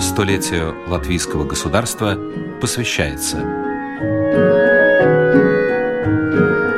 [0.00, 2.16] Столетию латвийского государства
[2.60, 3.38] посвящается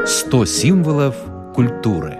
[0.07, 1.17] 100 символов
[1.55, 2.19] культуры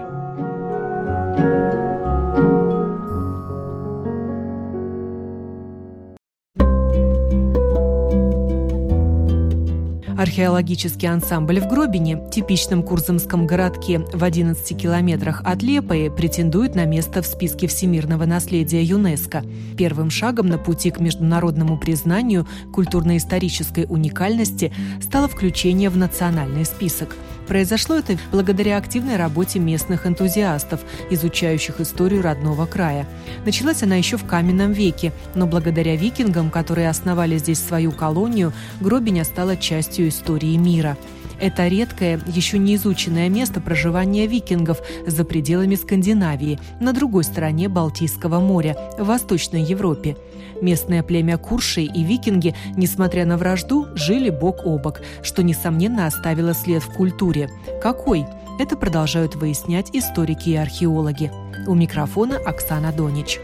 [10.21, 17.23] Археологический ансамбль в Гробине, типичном курзамском городке в 11 километрах от Лепои, претендует на место
[17.23, 19.43] в списке всемирного наследия ЮНЕСКо.
[19.79, 24.71] Первым шагом на пути к международному признанию культурно-исторической уникальности
[25.01, 27.15] стало включение в национальный список–
[27.47, 33.07] Произошло это благодаря активной работе местных энтузиастов, изучающих историю родного края.
[33.45, 39.23] Началась она еще в каменном веке, но благодаря викингам, которые основали здесь свою колонию, Гробиня
[39.23, 40.97] стала частью истории мира.
[41.41, 48.39] Это редкое, еще не изученное место проживания викингов за пределами Скандинавии, на другой стороне Балтийского
[48.39, 50.15] моря, в Восточной Европе.
[50.61, 56.53] Местное племя Куршей и викинги, несмотря на вражду, жили бок о бок, что, несомненно, оставило
[56.53, 57.49] след в культуре.
[57.81, 58.27] Какой?
[58.59, 61.31] Это продолжают выяснять историки и археологи.
[61.67, 63.39] У микрофона Оксана Донич.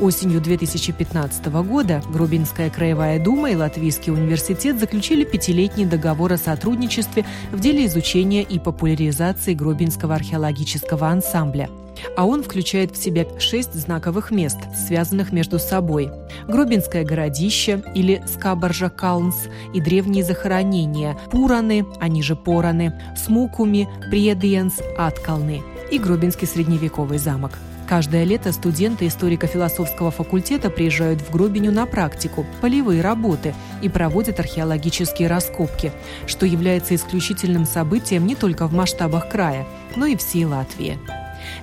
[0.00, 7.60] Осенью 2015 года Грубинская краевая дума и Латвийский университет заключили пятилетний договор о сотрудничестве в
[7.60, 11.68] деле изучения и популяризации Грубинского археологического ансамбля–
[12.16, 16.10] а он включает в себя шесть знаковых мест, связанных между собой.
[16.48, 25.62] Гробинское городище или Скабаржа Калнс и древние захоронения Пураны, они же Пораны, Смукуми, Предиенс, Аткалны
[25.90, 27.52] и Гробинский средневековый замок.
[27.86, 35.28] Каждое лето студенты историко-философского факультета приезжают в Гробиню на практику, полевые работы и проводят археологические
[35.28, 35.92] раскопки,
[36.26, 40.98] что является исключительным событием не только в масштабах края, но и всей Латвии.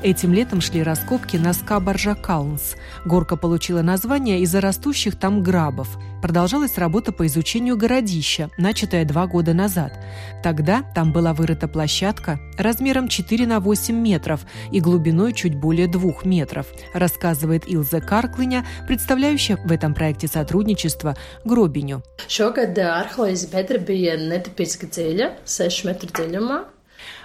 [0.03, 2.75] Этим летом шли раскопки на Скабаржа-Каунс.
[3.05, 5.97] Горка получила название из-за растущих там грабов.
[6.21, 9.93] Продолжалась работа по изучению городища, начатая два года назад.
[10.43, 14.41] Тогда там была вырыта площадка размером 4 на 8 метров
[14.71, 22.03] и глубиной чуть более 2 метров, рассказывает Илза Карклиня, представляющая в этом проекте сотрудничества Гробиню.
[22.27, 26.61] Šogad arheoloģijas bedra bija netipiski dziļa, 6 metru dziļumā.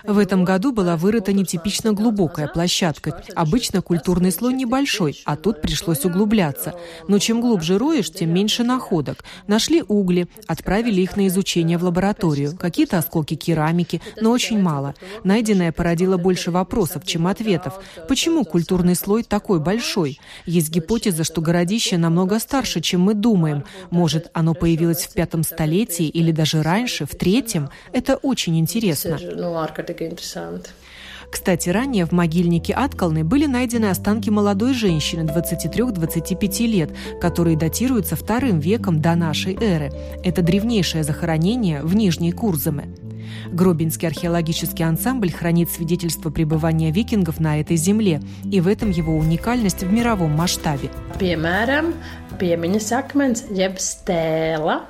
[0.05, 3.23] В этом году была вырыта нетипично глубокая площадка.
[3.35, 6.75] Обычно культурный слой небольшой, а тут пришлось углубляться.
[7.09, 9.25] Но чем глубже роешь, тем меньше находок.
[9.47, 12.57] Нашли угли, отправили их на изучение в лабораторию.
[12.57, 14.95] Какие-то осколки керамики, но очень мало.
[15.25, 17.81] Найденное породило больше вопросов, чем ответов.
[18.09, 20.21] Почему культурный слой такой большой?
[20.45, 23.65] Есть гипотеза, что городище намного старше, чем мы думаем.
[23.91, 27.71] Может, оно появилось в пятом столетии или даже раньше, в третьем?
[27.93, 29.19] Это очень интересно
[29.67, 30.71] ārkārtīgi interesanti.
[31.31, 36.91] Кстати, ранее в могильнике Аткалны были найдены останки молодой женщины 23-25 лет,
[37.21, 39.93] которые датируются вторым веком до нашей эры.
[40.23, 42.89] Это древнейшее захоронение в Нижней Курзаме.
[43.51, 49.83] Гробинский археологический ансамбль хранит свидетельство пребывания викингов на этой земле, и в этом его уникальность
[49.83, 50.91] в мировом масштабе.
[51.19, 51.95] Piemēram,
[52.39, 54.85] piemiņas akmens jeb stēla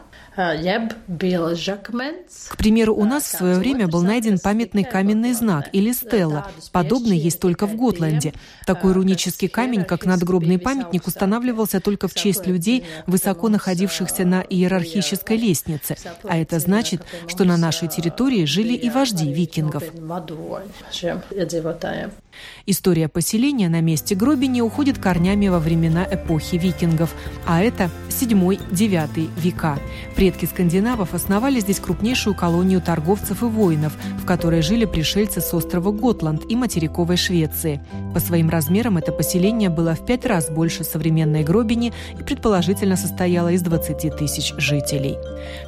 [2.48, 6.50] к примеру, у нас в свое время был найден памятный каменный знак или стелла.
[6.72, 8.34] Подобный есть только в Готланде.
[8.66, 15.38] Такой рунический камень, как надгробный памятник, устанавливался только в честь людей, высоко находившихся на иерархической
[15.38, 15.96] лестнице.
[16.24, 19.84] А это значит, что на нашей территории жили и вожди викингов.
[22.66, 27.14] История поселения на месте Гробини уходит корнями во времена эпохи викингов,
[27.46, 29.78] а это 7-9 века.
[30.26, 35.92] Предки скандинавов основали здесь крупнейшую колонию торговцев и воинов, в которой жили пришельцы с острова
[35.92, 37.80] Готланд и материковой Швеции.
[38.12, 43.52] По своим размерам это поселение было в пять раз больше современной Гробини и предположительно состояло
[43.52, 45.16] из 20 тысяч жителей.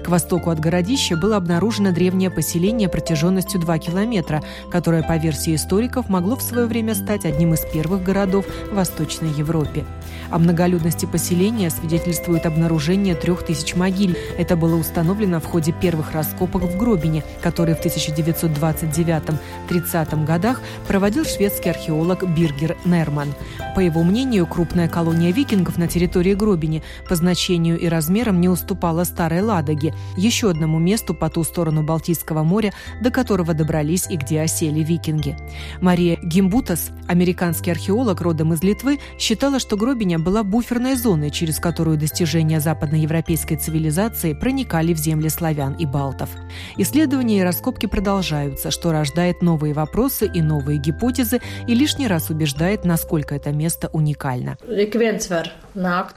[0.03, 4.43] К востоку от городища было обнаружено древнее поселение протяженностью 2 километра,
[4.73, 9.31] которое, по версии историков, могло в свое время стать одним из первых городов в Восточной
[9.31, 9.85] Европе.
[10.31, 14.17] О многолюдности поселения свидетельствует обнаружение трех тысяч могил.
[14.49, 21.69] Это было установлено в ходе первых раскопок в Гробине, которые в 1929-30 годах проводил шведский
[21.69, 23.35] археолог Биргер Нерман.
[23.75, 29.05] По его мнению, крупная колония викингов на территории Гробини по значению и размерам не уступала
[29.05, 32.73] Старой Ладоге, еще одному месту по ту сторону Балтийского моря,
[33.03, 35.37] до которого добрались и где осели викинги.
[35.83, 41.99] Мария Гимбутас, американский археолог родом из Литвы, считала, что Гробиня была буферной зоной, через которую
[41.99, 46.31] достижения западноевропейской цивилизации проникали в земли славян и балтов.
[46.77, 52.85] Исследования и раскопки продолжаются, что рождает новые вопросы и новые гипотезы и лишний раз убеждает,
[52.85, 54.57] насколько это место уникально.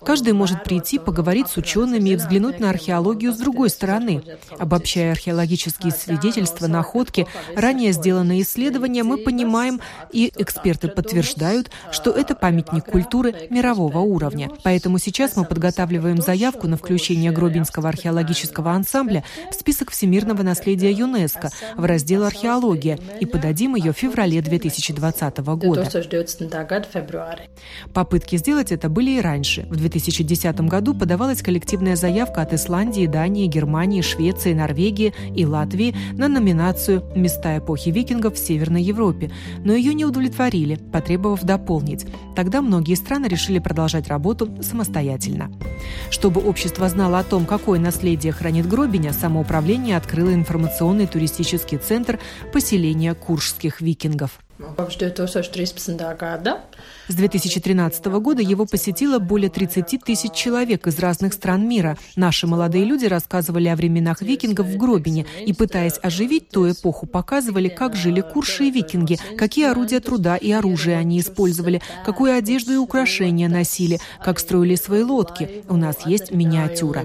[0.03, 4.23] Каждый может прийти, поговорить с учеными и взглянуть на археологию с другой стороны.
[4.57, 9.81] Обобщая археологические свидетельства, находки, ранее сделанные исследования, мы понимаем,
[10.11, 14.49] и эксперты подтверждают, что это памятник культуры мирового уровня.
[14.63, 21.49] Поэтому сейчас мы подготавливаем заявку на включение Гробинского археологического ансамбля в список всемирного наследия ЮНЕСКО
[21.77, 25.87] в раздел «Археология» и подадим ее в феврале 2020 года.
[27.93, 29.67] Попытки сделать это были и раньше.
[29.69, 36.27] В 2010 году подавалась коллективная заявка от Исландии, Дании, Германии, Швеции, Норвегии и Латвии на
[36.27, 39.31] номинацию «Места эпохи викингов в Северной Европе»,
[39.63, 42.05] но ее не удовлетворили, потребовав дополнить.
[42.35, 45.51] Тогда многие страны решили продолжать работу самостоятельно.
[46.09, 47.90] Чтобы общество знало о том, какое наследие
[48.31, 52.19] хранит Гробиня, самоуправление открыло информационный туристический центр
[52.51, 54.39] поселения куршских викингов.
[54.77, 55.97] Kopš 2013.
[56.17, 56.61] gada
[57.11, 61.97] с 2013 года его посетило более 30 тысяч человек из разных стран мира.
[62.15, 67.67] Наши молодые люди рассказывали о временах викингов в Гробине и, пытаясь оживить ту эпоху, показывали,
[67.67, 72.77] как жили курши и викинги, какие орудия труда и оружие они использовали, какую одежду и
[72.77, 75.63] украшения носили, как строили свои лодки.
[75.67, 77.03] У нас есть миниатюра.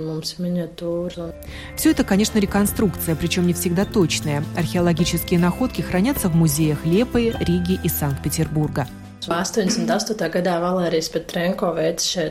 [1.76, 4.44] Все это, конечно, реконструкция, причем не всегда точная.
[4.56, 8.87] Археологические находки хранятся в музеях Лепы, Риги и Санкт-Петербурга.
[9.26, 10.31] 88.
[10.31, 12.31] gadā Valērijas Петренко veica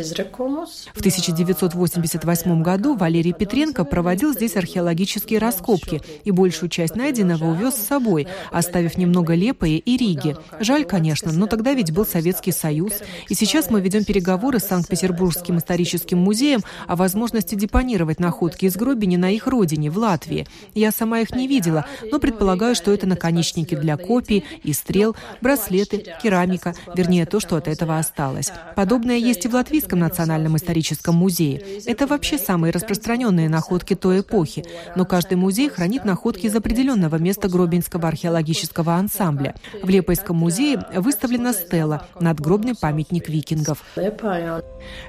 [0.00, 0.86] изрекумус.
[0.94, 7.86] В 1988 году Валерий Петренко проводил здесь археологические раскопки и большую часть найденного увез с
[7.86, 10.36] собой, оставив немного Лепое и Риги.
[10.60, 12.94] Жаль, конечно, но тогда ведь был Советский Союз.
[13.28, 19.16] И сейчас мы ведем переговоры с Санкт-Петербургским историческим музеем о возможности депонировать находки из Гробини
[19.16, 20.46] на их родине, в Латвии.
[20.74, 26.13] Я сама их не видела, но предполагаю, что это наконечники для копий и стрел, браслеты,
[26.22, 28.52] керамика, вернее, то, что от этого осталось.
[28.76, 31.62] Подобное есть и в Латвийском национальном историческом музее.
[31.86, 34.64] Это вообще самые распространенные находки той эпохи,
[34.96, 39.54] но каждый музей хранит находки из определенного места Гробинского археологического ансамбля.
[39.82, 43.82] В Лепойском музее выставлена стела «Надгробный памятник викингов».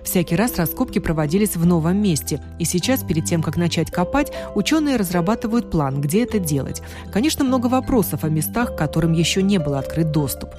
[0.04, 4.96] Всякий раз раскопки проводились в новом месте, и сейчас, перед тем, как начать копать, ученые
[4.96, 6.82] разрабатывают план, где это делать.
[7.12, 10.50] Конечно, много вопросов о местах, к которым еще не был открыт доступ.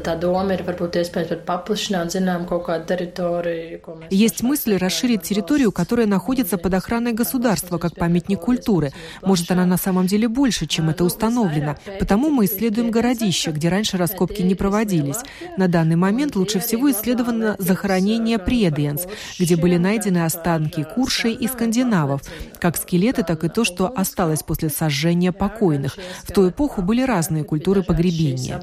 [4.10, 8.92] Есть мысль расширить территорию, которая находится под охраной государства, как памятник культуры.
[9.22, 11.76] Может, она на самом деле больше, чем это установлено.
[11.98, 15.18] Потому мы исследуем городище, где раньше раскопки не проводились.
[15.56, 19.06] На данный момент лучше всего исследовано захоронение Предиенс,
[19.38, 22.22] где были найдены останки куршей и скандинавов,
[22.60, 25.96] как скелеты, так и то, что осталось после сожжения покойных.
[26.22, 28.60] В ту эпоху были разные культуры погребения.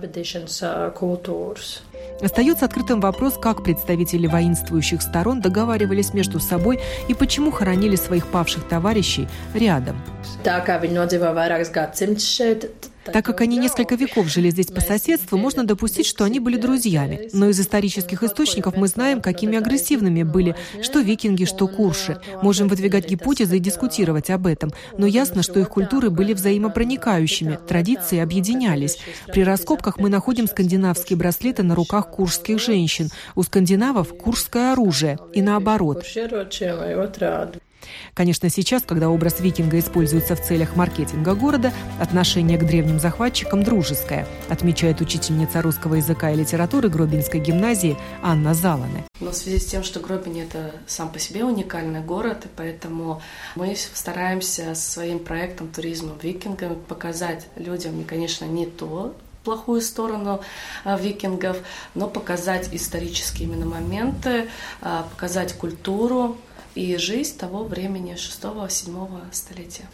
[2.22, 8.68] Остается открытым вопрос, как представители воинствующих сторон договаривались между собой и почему хоронили своих павших
[8.68, 10.02] товарищей рядом.
[13.06, 17.30] Так как они несколько веков жили здесь по соседству, можно допустить, что они были друзьями.
[17.34, 22.20] Но из исторических источников мы знаем, какими агрессивными были что викинги, что курши.
[22.42, 24.72] Можем выдвигать гипотезы и дискутировать об этом.
[24.98, 29.00] Но ясно, что их культуры были взаимопроникающими, традиции объединялись.
[29.28, 33.10] При раскопках мы находим скандинавские браслеты на руках куршских женщин.
[33.36, 35.18] У скандинавов куршское оружие.
[35.34, 36.04] И наоборот.
[38.14, 44.28] Конечно, сейчас, когда образ викинга используется в целях маркетинга города, отношение к древним захватчикам дружеское,
[44.50, 49.04] отмечает учительница русского языка и литературы Гробинской гимназии Анна Заланы.
[49.20, 53.22] Но в связи с тем, что Гробин– это сам по себе уникальный город, и поэтому
[53.56, 60.42] мы стараемся своим проектом туризма викингами показать людям, конечно, не то, плохую сторону
[60.84, 61.58] а, викингов,
[61.96, 64.50] но показать исторические именно моменты,
[64.82, 66.38] а, показать культуру,
[66.76, 69.88] и жизнь того времени, 6-7 столетия.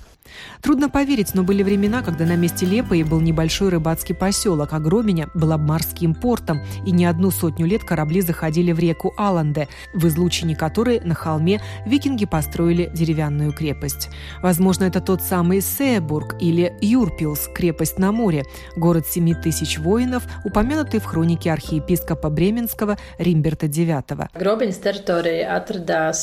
[0.61, 5.29] Трудно поверить, но были времена, когда на месте Лепои был небольшой рыбацкий поселок, а Громиня
[5.33, 10.55] была морским портом, и не одну сотню лет корабли заходили в реку Аланде, в излучине
[10.55, 14.09] которой на холме викинги построили деревянную крепость.
[14.41, 18.43] Возможно, это тот самый Сеебург или Юрпилс, крепость на море,
[18.75, 24.29] город семи тысяч воинов, упомянутый в хронике архиепископа Бременского Римберта IX.
[24.33, 26.21] Гробиņas teritorija atradās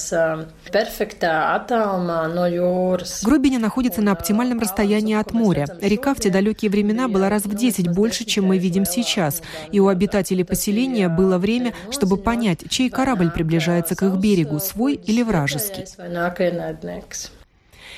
[0.72, 3.22] perfektā attālumā no jūras.
[3.24, 5.66] Гробиня находится находится на оптимальном расстоянии от моря.
[5.80, 9.42] Река в те далекие времена была раз в 10 больше, чем мы видим сейчас.
[9.72, 14.94] И у обитателей поселения было время, чтобы понять, чей корабль приближается к их берегу, свой
[14.94, 15.84] или вражеский.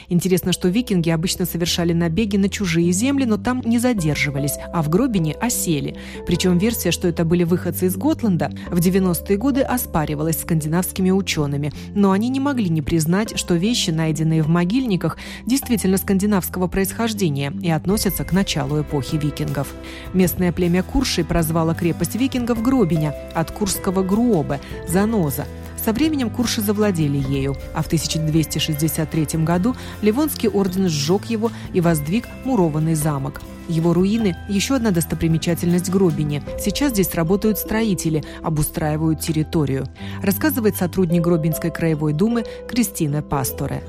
[0.08, 4.88] Интересно, что викинги обычно совершали набеги на чужие земли, но там не задерживались, а в
[4.88, 5.96] Гробине осели.
[6.26, 11.72] Причем версия, что это были выходцы из Готланда, в 90-е годы оспаривалась скандинавскими учеными.
[11.94, 17.70] Но они не могли не признать, что вещи, найденные в могильниках, действительно скандинавского происхождения и
[17.70, 19.68] относятся к началу эпохи викингов.
[20.14, 25.46] Местное племя Курши прозвало крепость викингов Гробиня от курского Груобе– заноза.
[25.88, 32.26] Со временем курши завладели ею, а в 1263 году Ливонский орден сжег его и воздвиг
[32.44, 36.42] мурованный замок– его руины– еще одна достопримечательность Гробини.
[36.58, 39.86] Сейчас здесь работают строители, обустраивают территорию.
[40.22, 43.82] Рассказывает сотрудник Гробинской краевой думы Кристина Пасторе.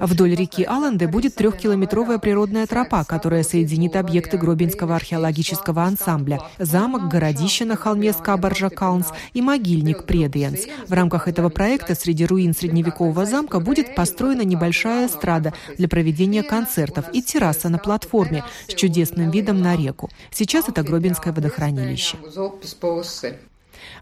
[0.00, 7.64] Вдоль реки Аланде будет трехкилометровая природная тропа, которая соединит объекты Гробинского археологического ансамбля– замок, городище
[7.64, 10.66] на холме Скабаржа Каунс и могильник Предиенс.
[10.86, 17.05] В рамках этого проекта среди руин средневекового замка будет построена небольшая эстрада для проведения концертов
[17.12, 20.10] и терраса на платформе с чудесным видом на реку.
[20.30, 22.16] Сейчас это Гробинское водохранилище.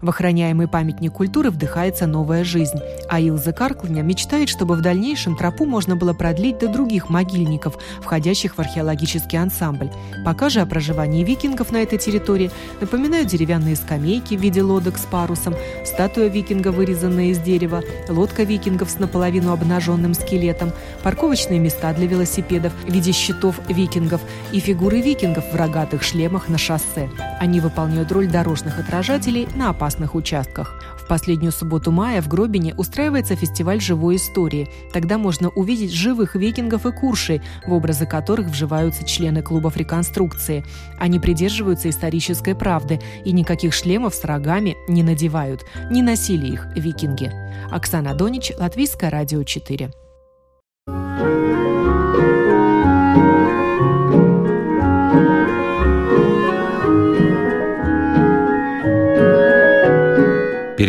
[0.01, 5.67] В охраняемый памятник культуры вдыхается новая жизнь, а Илза Карклиня мечтает, чтобы в дальнейшем тропу
[5.67, 9.91] можно было продлить до других могильников, входящих в археологический ансамбль.
[10.25, 12.51] Пока же о проживании викингов на этой территории
[12.81, 18.91] напоминают деревянные скамейки в виде лодок с парусом, статуя викинга, вырезанная из дерева, лодка викингов
[18.91, 20.73] с наполовину обнаженным скелетом,
[21.03, 24.21] парковочные места для велосипедов в виде щитов викингов
[24.53, 27.11] и фигуры викингов в рогатых шлемах на шоссе.
[27.41, 30.81] Они выполняют роль дорожных отражателей на опасных участках.
[30.97, 34.71] В последнюю субботу мая в Гробине устраивается фестиваль живой истории.
[34.93, 40.65] Тогда можно увидеть живых викингов и куршей, в образы которых вживаются члены клубов реконструкции.
[40.99, 45.65] Они придерживаются исторической правды и никаких шлемов с рогами не надевают.
[45.91, 47.33] Не носили их викинги.
[47.71, 50.04] Оксана Донич, Латвийское радио 4.